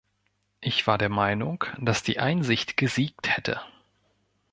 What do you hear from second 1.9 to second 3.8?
die Einsicht gesiegt hätte!